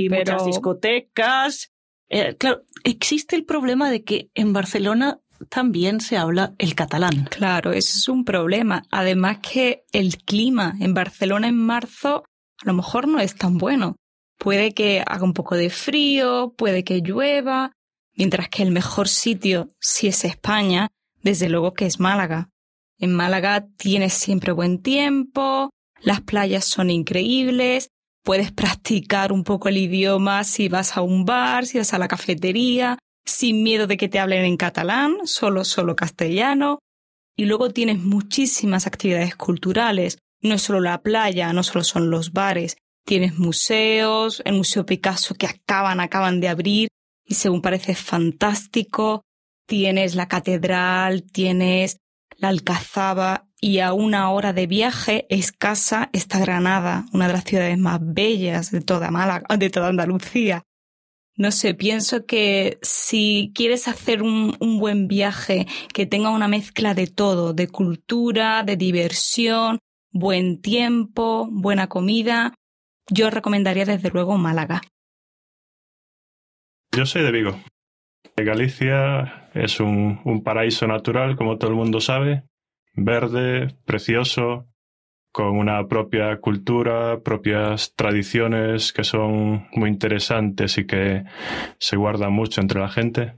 [0.09, 1.73] muchas discotecas.
[2.09, 7.25] Eh, claro, existe el problema de que en Barcelona también se habla el catalán.
[7.31, 8.85] Claro, eso es un problema.
[8.93, 12.23] Además que el clima en Barcelona en marzo
[12.63, 13.97] a lo mejor no es tan bueno.
[14.39, 17.73] Puede que haga un poco de frío, puede que llueva,
[18.15, 20.89] mientras que el mejor sitio, si es España,
[21.23, 22.52] desde luego que es Málaga.
[22.99, 27.89] En Málaga tienes siempre buen tiempo, las playas son increíbles,
[28.25, 32.09] puedes practicar un poco el idioma si vas a un bar, si vas a la
[32.09, 36.79] cafetería, sin miedo de que te hablen en catalán, solo, solo castellano.
[37.37, 40.19] Y luego tienes muchísimas actividades culturales.
[40.41, 42.77] No es solo la playa, no solo son los bares.
[43.05, 46.89] Tienes museos, el Museo Picasso que acaban, acaban de abrir.
[47.25, 49.23] y según parece fantástico.
[49.67, 51.99] Tienes la catedral, tienes
[52.43, 57.79] la Alcazaba y a una hora de viaje escasa está Granada, una de las ciudades
[57.79, 60.65] más bellas de toda Málaga, de toda Andalucía.
[61.37, 66.95] No sé, pienso que si quieres hacer un, un, buen viaje que tenga una mezcla
[66.95, 69.79] de todo, de cultura, de diversión,
[70.11, 72.55] buen tiempo, buena comida,
[73.09, 74.83] yo recomendaría desde luego Málaga.
[76.95, 77.59] Yo soy de Vigo.
[78.37, 82.45] Galicia es un, un paraíso natural, como todo el mundo sabe,
[82.95, 84.69] verde, precioso,
[85.33, 91.25] con una propia cultura, propias tradiciones que son muy interesantes y que
[91.79, 93.35] se guardan mucho entre la gente.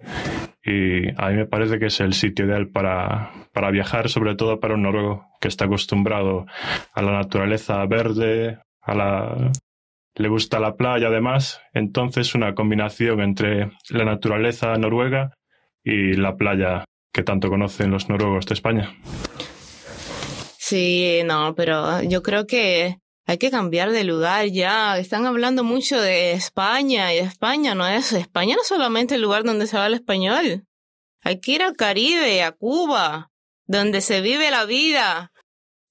[0.65, 4.59] Y a mí me parece que es el sitio ideal para, para viajar, sobre todo
[4.59, 6.47] para un noruego que está acostumbrado
[6.93, 9.53] a la naturaleza verde, a la
[10.17, 15.35] le gusta la playa además, entonces una combinación entre la naturaleza noruega
[15.83, 18.95] y la playa que tanto conocen los noruegos de España.
[20.59, 24.99] Sí, no, pero yo creo que hay que cambiar de lugar ya.
[24.99, 29.45] Están hablando mucho de España y España no es España no es solamente el lugar
[29.45, 30.65] donde se habla español.
[31.23, 33.31] Hay que ir al Caribe, a Cuba,
[33.67, 35.33] donde se vive la vida,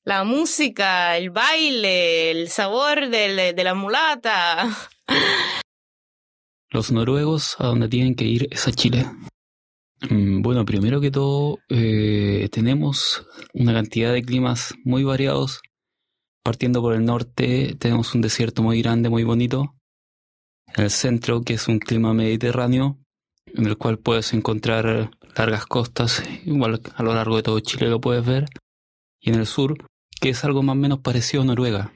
[0.03, 4.69] la música, el baile, el sabor de, de la mulata.
[6.69, 9.05] Los noruegos a donde tienen que ir es a Chile.
[10.09, 15.61] Mm, bueno, primero que todo, eh, tenemos una cantidad de climas muy variados.
[16.43, 19.75] Partiendo por el norte, tenemos un desierto muy grande, muy bonito.
[20.75, 22.97] En el centro, que es un clima mediterráneo,
[23.45, 28.01] en el cual puedes encontrar largas costas, igual a lo largo de todo Chile lo
[28.01, 28.45] puedes ver.
[29.21, 29.77] Y en el sur,
[30.23, 31.91] que es algo más o menos parecido a Noruega.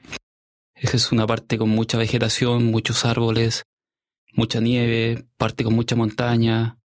[0.75, 3.63] Es una parte con mucha vegetación, muchos árboles,
[4.33, 6.77] mucha nieve, parte con mucha montaña,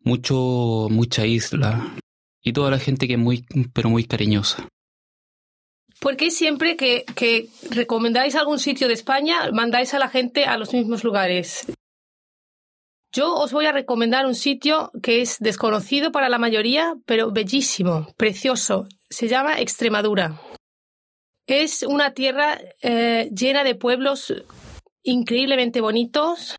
[0.00, 1.94] mucho, mucha isla
[2.42, 4.66] y toda la gente que es muy, pero muy cariñosa.
[6.00, 10.56] ¿Por qué siempre que, que recomendáis algún sitio de España mandáis a la gente a
[10.56, 11.66] los mismos lugares?
[13.12, 18.06] Yo os voy a recomendar un sitio que es desconocido para la mayoría, pero bellísimo,
[18.16, 18.86] precioso.
[19.08, 20.40] Se llama Extremadura.
[21.46, 24.34] Es una tierra eh, llena de pueblos
[25.02, 26.56] increíblemente bonitos,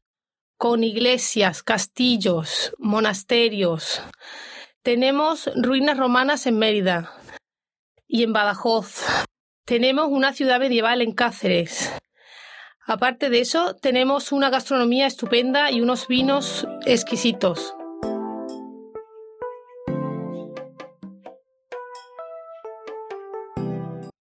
[0.58, 4.02] con iglesias, castillos, monasterios.
[4.82, 7.14] Tenemos ruinas romanas en Mérida
[8.08, 9.04] y en Badajoz.
[9.66, 11.94] Tenemos una ciudad medieval en Cáceres.
[12.90, 17.60] Aparte de eso, tenemos una gastronomía estupenda y unos vinos exquisitos.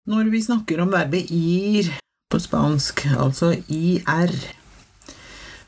[0.05, 1.91] Når vi snakker om verbet ir
[2.31, 4.31] på spansk, altså ir,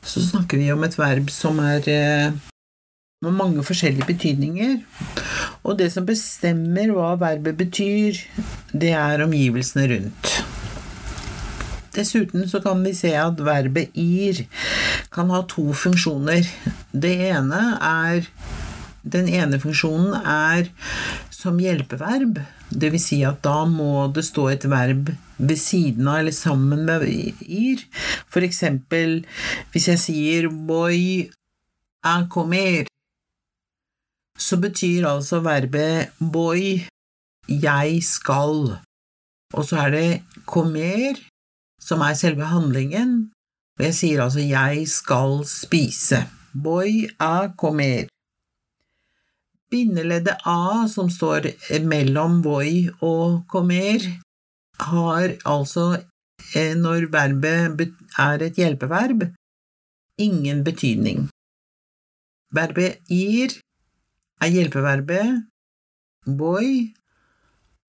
[0.00, 2.32] så snakker vi om et verb som er eh,
[3.20, 4.78] med mange forskjellige betydninger.
[5.60, 8.24] Og det som bestemmer hva verbet betyr,
[8.72, 10.47] det er omgivelsene rundt.
[11.98, 14.44] Dessuten så kan vi se at verbet ir
[15.14, 16.46] kan ha to funksjoner.
[16.92, 18.28] Det ene er
[19.08, 20.66] Den ene funksjonen er
[21.32, 22.40] som hjelpeverb.
[22.68, 27.06] Vil si at da må det stå et verb ved siden av eller sammen med
[27.40, 27.84] ir.
[28.28, 29.22] For eksempel
[29.72, 31.30] hvis jeg sier voy
[32.04, 32.90] a comer,
[34.38, 36.84] så betyr altså verbet voy
[37.48, 38.76] jeg skal.
[39.54, 40.08] Og så er det
[40.46, 41.16] comer,
[41.88, 43.16] som er selve handlingen,
[43.78, 46.24] og jeg sier altså jeg skal spise.
[46.52, 48.08] Voy a comer.
[49.70, 51.50] Bindeleddet A, som står
[51.84, 54.04] mellom voi og comer,
[54.80, 55.86] har altså,
[56.54, 59.26] eh, når verbet er et hjelpeverb,
[60.18, 61.28] ingen betydning.
[62.54, 63.58] Verbet ir
[64.40, 65.44] er hjelpeverbet,
[66.38, 66.94] voi,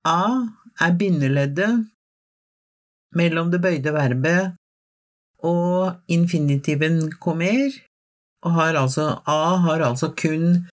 [0.07, 0.47] a
[0.79, 1.87] er bindeleddet
[3.15, 4.55] mellom det bøyde verbet
[5.45, 7.71] og infinitiven kommer,
[8.43, 10.67] og har altså, a har altså kun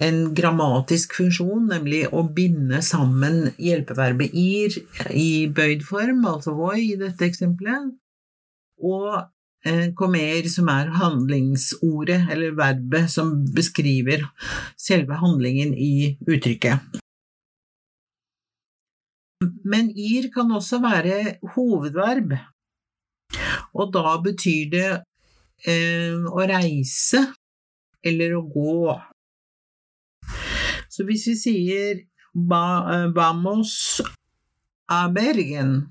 [0.00, 4.76] en grammatisk funksjon, nemlig å binde sammen hjelpeverbet ir
[5.10, 7.90] i bøyd form, altså voi i dette eksempelet,
[8.80, 9.26] og
[9.98, 14.24] kommer, som er handlingsordet, eller verbet, som beskriver
[14.80, 17.00] selve handlingen i uttrykket.
[19.40, 22.34] Men ir kan også være hovedverb,
[23.72, 24.90] og da betyr det
[25.64, 27.22] eh, å reise
[28.04, 28.96] eller å gå.
[30.90, 32.02] Så hvis vi sier
[32.34, 33.72] vamos
[34.90, 35.88] a Bergen,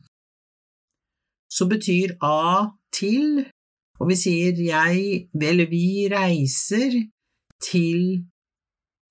[1.50, 3.48] så betyr A til
[4.00, 6.94] Og vi sier jeg, eller vi reiser
[7.60, 8.24] til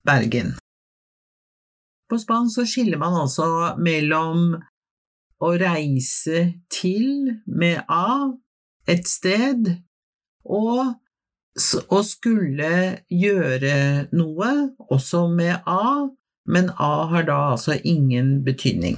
[0.01, 0.55] Bergen.
[2.09, 4.55] På spansk så skiller man altså mellom
[5.39, 6.41] å reise
[6.73, 8.33] til med A
[8.89, 9.69] et sted,
[10.43, 10.95] og
[11.93, 12.71] å skulle
[13.13, 13.75] gjøre
[14.15, 14.49] noe
[14.89, 16.09] også med A,
[16.49, 18.97] men A har da altså ingen betydning.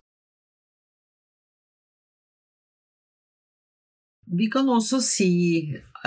[4.32, 5.34] Vi kan også si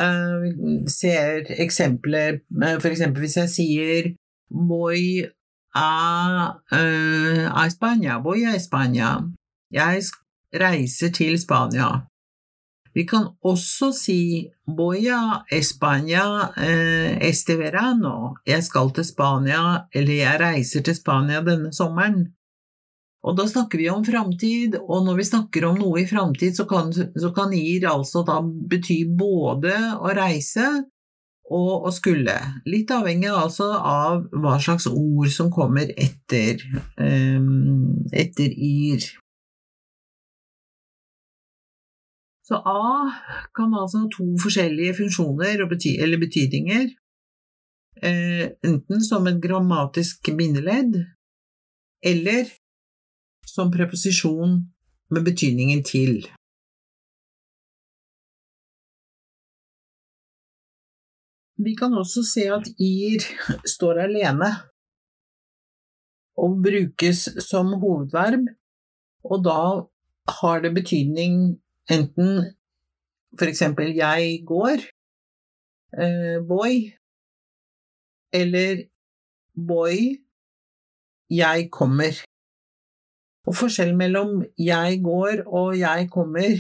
[0.01, 0.45] uh,
[0.89, 2.39] ser eksempler
[2.81, 4.07] For eksempel hvis jeg sier
[4.49, 5.27] voy
[5.75, 9.19] a, uh, a Spania, voy a Spania.
[9.71, 10.03] Jeg
[10.55, 12.07] reiser til Spania.
[12.95, 16.25] Vi kan også si voy a España
[16.57, 18.35] uh, este verano.
[18.47, 22.29] Jeg skal til Spania, eller jeg reiser til Spania denne sommeren.
[23.25, 26.67] Og da snakker vi om framtid, og når vi snakker om noe i framtid, så,
[27.17, 30.67] så, kan ir altså da bety både å reise
[31.53, 32.35] og å skulle.
[32.69, 36.63] Litt avhengig altså av hva slags ord som kommer etter,
[36.97, 39.05] um, etter ir.
[42.45, 43.09] Så A
[43.57, 46.91] kan altså ha to forskjellige funksjoner bety eller betydninger.
[48.05, 50.99] Eh, enten som et grammatisk bindeledd,
[52.05, 52.51] eller
[53.49, 54.59] som preposisjon
[55.15, 56.27] med betydningen til.
[61.57, 63.23] Vi kan også se at ir
[63.77, 64.51] står alene
[66.35, 68.49] og brukes som hovedverb,
[69.25, 69.61] og da
[70.41, 72.51] har det betydning enten
[73.39, 74.83] eksempel jeg går,
[75.95, 76.91] eh, boy,
[78.33, 78.85] eller
[79.55, 80.19] boy,
[81.31, 82.19] jeg kommer.
[83.47, 86.59] Og forskjellen mellom jeg går og jeg kommer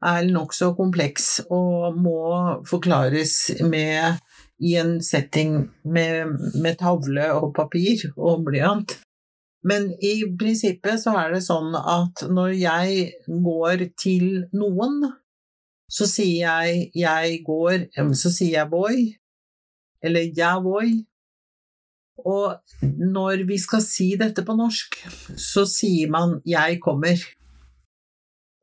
[0.00, 2.22] er nokså kompleks og må
[2.68, 4.20] forklares med
[4.60, 8.98] i en setting med, med tavle og papir og blyant.
[9.64, 15.02] Men i prinsippet så er det sånn at når jeg går til noen,
[15.90, 19.16] så sier jeg 'jeg går', så sier jeg 'boy',
[20.02, 21.04] eller 'jeg boy',
[22.24, 24.96] og når vi skal si dette på norsk,
[25.36, 27.24] så sier man 'jeg kommer'.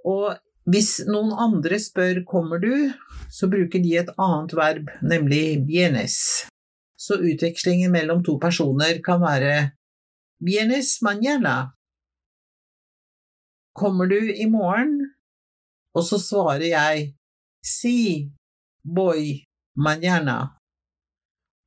[0.06, 2.93] Og hvis noen andre spør 'kommer du',
[3.32, 6.47] så bruker de et annet verb, nemlig 'bienes'.
[6.97, 9.72] Så utvekslingen mellom to personer kan være
[10.43, 11.72] 'bienes mañana'.
[13.76, 14.93] Kommer du i morgen?
[15.95, 17.13] Og så svarer jeg
[17.63, 18.32] 'si
[18.84, 19.22] boy
[19.78, 20.57] mañana'.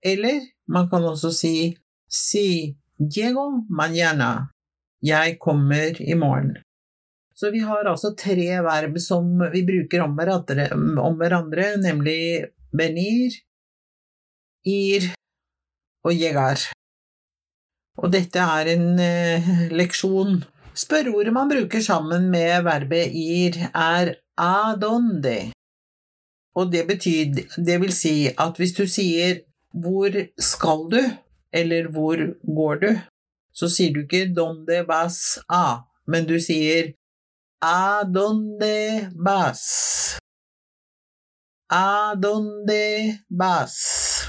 [0.02, 1.76] Eller man kan også si
[2.08, 4.30] si llego mañana.
[5.02, 6.56] Jeg kommer i morgen.
[7.40, 13.38] Så vi har altså tre verb som vi bruker om hverandre, om hverandre nemlig benir,
[14.68, 15.06] ir
[16.04, 16.66] og jegar.
[18.00, 20.42] Og dette er en eh, leksjon.
[20.76, 25.38] Spørreordet man bruker sammen med verbet ir, er adonde.
[26.60, 31.00] Og det betyr Det vil si at hvis du sier hvor skal du?
[31.52, 32.90] Eller hvor går du?
[33.52, 36.92] Så sier du ikke donde vas a, men du sier
[37.60, 40.18] a dónde vas.
[41.68, 44.28] A dónde vas.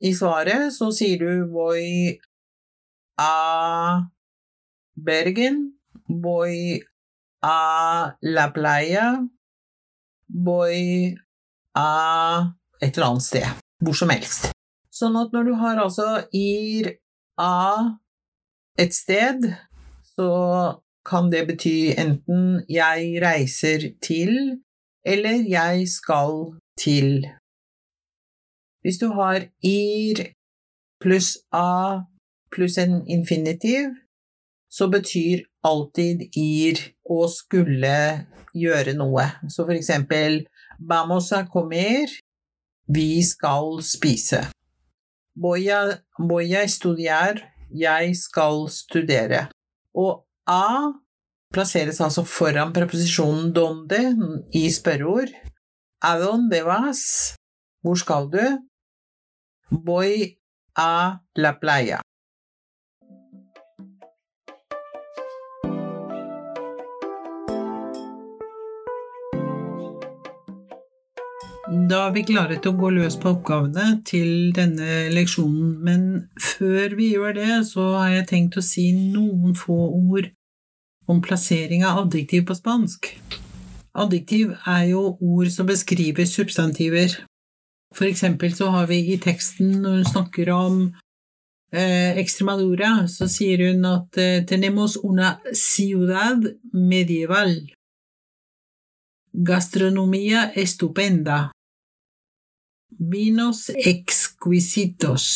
[0.00, 2.16] I svaret så sier du voy
[3.20, 4.08] a
[4.96, 5.76] Bergen,
[6.08, 6.80] voy
[7.42, 9.28] a la playa,
[10.28, 11.14] voy
[11.76, 13.60] a et eller annet sted.
[13.84, 14.50] Hvor som helst.
[14.90, 16.96] Sånn at når du har altså ir
[17.36, 17.96] a
[18.80, 19.44] et sted,
[20.16, 20.30] så
[21.10, 24.60] kan det bety enten jeg reiser til
[25.04, 27.26] eller jeg skal til.
[28.82, 30.30] Hvis du har ir
[31.00, 32.06] pluss a
[32.52, 33.94] pluss en infinitiv,
[34.70, 39.26] så betyr alltid ir å skulle gjøre noe.
[39.48, 40.44] Så for eksempel
[40.78, 42.10] vamos a comer,
[42.88, 44.44] vi skal spise.
[45.40, 46.00] Voy a,
[46.64, 47.46] estudiar.
[47.70, 49.46] Jeg skal studere.
[49.94, 50.92] Og a
[51.54, 54.00] plasseres altså foran preposisjonen donde
[54.54, 55.32] i spørreord.
[56.02, 57.34] A donde vas?
[57.82, 58.44] Hvor skal du?
[59.70, 60.36] Voy
[60.76, 62.00] a la playa.
[71.90, 76.02] Da er vi klare til å gå løs på oppgavene til denne leksjonen, men
[76.42, 80.32] før vi gjør det, så har jeg tenkt å si noen få ord
[81.10, 83.10] om plassering av adjektiv på spansk.
[83.98, 87.18] Adjektiv er jo ord som beskriver substantiver,
[87.94, 90.74] For eksempel så har vi i teksten, når hun snakker om
[91.74, 97.56] eh, Extremadura, så sier hun at eh, tenemos una ciudad medieval.
[99.32, 101.50] Gastronomia estupenda.
[102.98, 105.26] Vinos exquisitos.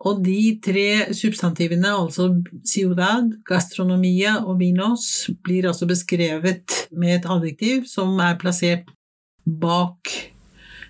[0.00, 2.30] Og de tre substantivene, altså
[2.64, 8.88] ciudad, gastronomia og vinos, blir altså beskrevet med et adjektiv som er plassert
[9.44, 10.08] bak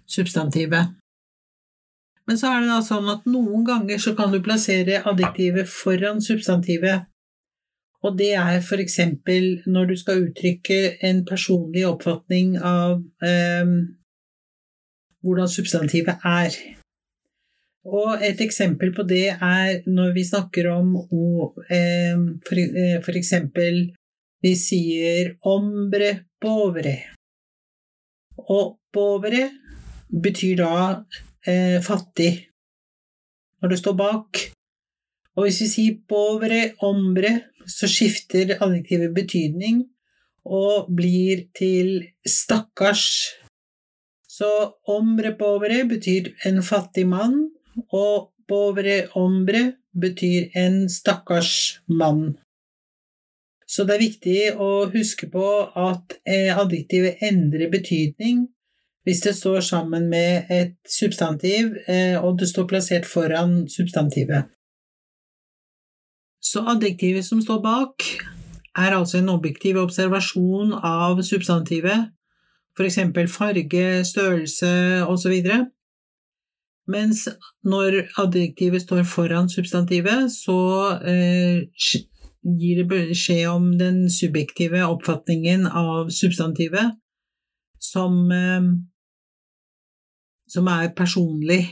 [0.07, 0.95] substantivet.
[2.27, 6.23] Men så er det da sånn at noen ganger så kan du plassere adjektivet foran
[6.23, 7.09] substantivet.
[8.07, 13.75] Og det er for eksempel når du skal uttrykke en personlig oppfatning av eh,
[15.27, 16.55] hvordan substantivet er.
[17.89, 23.89] Og et eksempel på det er når vi snakker om eh, for eksempel
[24.43, 27.13] Vi sier 'ombre povre'.
[28.49, 29.51] Og 'povre'
[30.09, 31.05] betyr da
[31.47, 32.49] eh, fattig,
[33.61, 34.41] når det står bak.
[35.37, 39.85] Og hvis vi sier 'povre ombre', så skifter adjektivet betydning
[40.45, 43.37] og blir til 'stakkars'.
[44.25, 47.51] Så 'ombre povre' betyr en fattig mann,
[47.93, 49.65] og povre ombre
[50.01, 52.39] betyr en stakkars mann.
[53.71, 55.47] Så det er viktig å huske på
[55.79, 58.49] at eh, adjektivet endrer betydning
[59.07, 64.51] hvis det står sammen med et substantiv, eh, og det står plassert foran substantivet.
[66.43, 68.05] Så adjektivet som står bak,
[68.77, 72.11] er altså en objektiv observasjon av substantivet,
[72.77, 72.99] f.eks.
[73.33, 74.71] farge, størrelse
[75.11, 75.35] osv.
[76.91, 77.27] Mens
[77.63, 80.59] når adjektivet står foran substantivet, så
[81.07, 81.63] eh,
[82.61, 86.97] gir det beskjed om den subjektive oppfatningen av substantivet
[87.81, 88.71] som, eh,
[90.49, 91.63] som er personlig.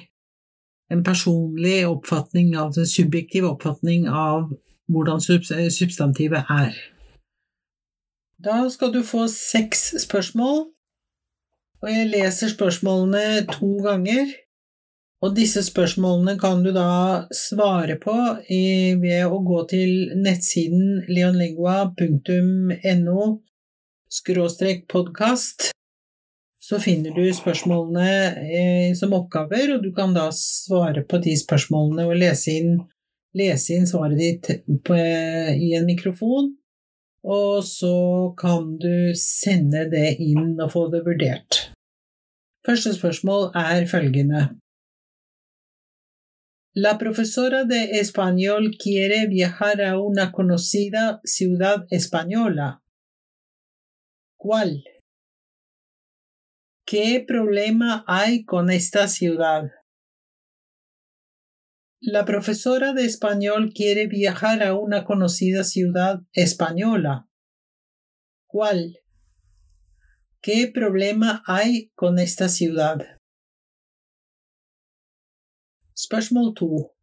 [0.91, 4.49] En personlig oppfatning altså en subjektiv oppfatning av
[4.89, 5.21] hvordan
[5.71, 6.73] substantivet er.
[8.45, 10.69] Da skal du få seks spørsmål,
[11.83, 14.31] og jeg leser spørsmålene to ganger.
[15.19, 18.15] Og disse spørsmålene kan du da svare på
[18.47, 23.25] ved å gå til nettsiden leonlingua.no
[24.09, 25.71] skråstrek podkast.
[26.63, 28.11] Så finner du spørsmålene
[28.45, 32.79] eh, som oppgaver, og du kan da svare på de spørsmålene og lese inn,
[33.39, 34.51] lese inn svaret ditt
[34.85, 36.53] på, i en mikrofon.
[37.27, 41.65] Og så kan du sende det inn og få det vurdert.
[42.67, 44.47] Første spørsmål er følgende.
[46.81, 52.85] La profesora de español quiere viajar a una conocida ciudad española.
[54.37, 54.85] ¿Cuál?
[56.87, 59.73] ¿Qué problema hay con esta ciudad?
[61.99, 67.29] La profesora de español quiere viajar a una conocida ciudad española.
[68.47, 69.01] ¿Cuál?
[70.41, 73.18] ¿Qué problema hay con esta ciudad?
[75.99, 76.95] Spørsmål to.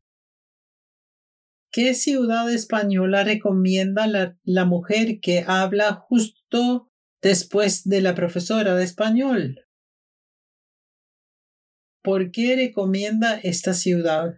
[1.69, 6.89] ¿Qué ciudad española recomienda la, la, mujer que habla justo
[7.21, 9.67] después de la profesora de español?
[12.01, 14.35] ¿Por qué recomienda esta ciudad?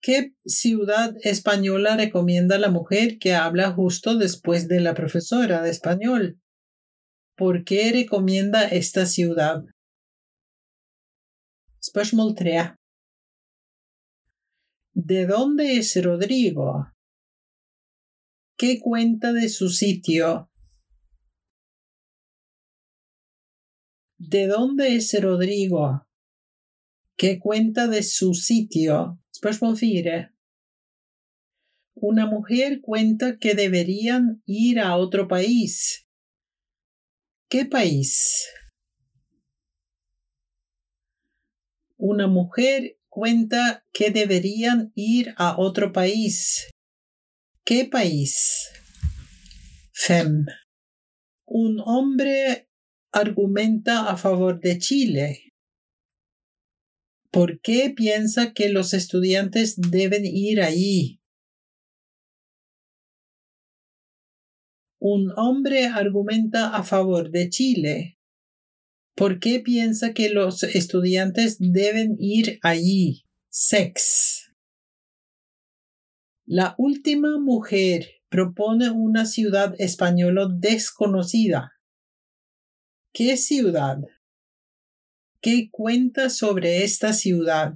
[0.00, 6.40] ¿Qué ciudad española recomienda la mujer que habla justo después de la profesora de español?
[7.36, 9.64] ¿Por qué recomienda esta ciudad?
[11.94, 12.74] Spørsmål tre.
[14.94, 16.88] ¿De dónde es Rodrigo?
[18.58, 20.50] ¿Qué cuenta de su sitio?
[24.18, 26.04] ¿De dónde es Rodrigo?
[27.16, 29.20] ¿Qué cuenta de su sitio?
[29.32, 29.78] Spørsmål.
[31.94, 36.08] Una mujer cuenta que deberían ir a otro país.
[37.48, 38.48] ¿Qué país?
[42.06, 46.68] Una mujer cuenta que deberían ir a otro país.
[47.64, 48.70] ¿Qué país?
[49.90, 50.44] Fem.
[51.46, 52.68] Un hombre
[53.10, 55.48] argumenta a favor de Chile.
[57.30, 61.22] ¿Por qué piensa que los estudiantes deben ir allí?
[65.00, 68.18] Un hombre argumenta a favor de Chile.
[69.16, 73.24] ¿Por qué piensa que los estudiantes deben ir allí?
[73.48, 74.52] Sex.
[76.44, 81.74] La última mujer propone una ciudad española desconocida.
[83.12, 83.98] ¿Qué ciudad?
[85.40, 87.74] ¿Qué cuenta sobre esta ciudad?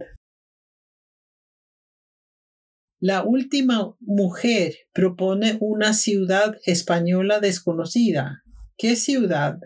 [2.99, 8.43] La última mujer propone una ciudad española desconocida.
[8.77, 9.61] ¿Qué ciudad?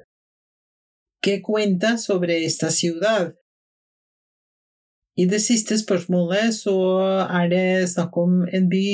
[1.22, 3.34] ¿Qué cuenta sobre esta ciudad?
[5.14, 6.74] I det siste spørsmålet så
[7.30, 8.86] er det snakk om en by.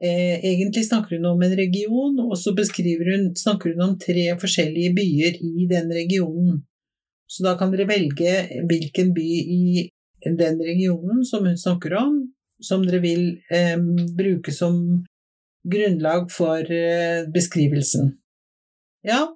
[0.00, 4.94] Eh, egentlig snakker hun om en region, og så hun, snakker hun om tre forskjellige
[4.96, 6.64] byer i den regionen.
[7.28, 9.28] Så da kan dere velge hvilken by
[9.60, 9.90] i
[10.24, 12.32] den regionen som hun snakker om,
[12.62, 13.76] som dere vil eh,
[14.16, 15.04] bruke som
[15.68, 18.14] grunnlag for eh, beskrivelsen.
[19.04, 19.26] Ja,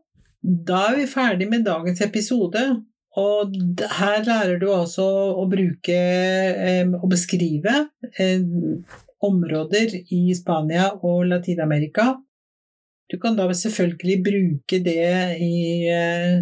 [0.42, 2.62] da er vi ferdig med dagens episode.
[3.18, 3.56] Og
[3.98, 7.72] her lærer du altså å bruke eh, beskrive
[8.14, 8.44] eh,
[9.26, 12.12] områder i Spania og Latin-Amerika.
[13.10, 15.10] Du kan da selvfølgelig bruke det
[15.42, 15.56] i
[15.90, 16.36] eh,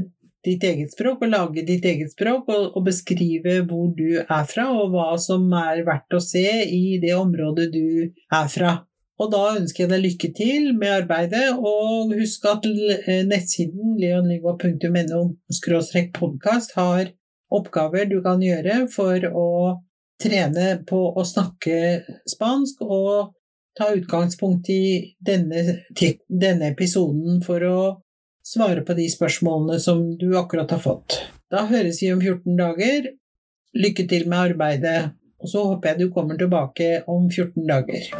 [0.45, 4.69] ditt eget språk, og lage ditt eget språk, og, og, beskrive hvor du er fra,
[4.77, 8.77] og hva som er verdt å se i det området du er fra.
[9.19, 15.23] Og da ønsker jeg deg lykke til med arbeidet, og husk at eh, nettsiden leonlingua.no
[16.15, 17.11] podkast har
[17.51, 19.49] oppgaver du kan gjøre for å
[20.23, 23.35] trene på å snakke spansk, og
[23.79, 25.83] ta utgangspunkt i denne,
[26.29, 27.81] denne episoden for å
[28.47, 31.21] svare på de spørsmålene som du akkurat har fått.
[31.51, 33.15] Da høres vi om 14 dager.
[33.79, 38.11] Lykke til med arbeidet, og så håper jeg du kommer tilbake om 14 dager.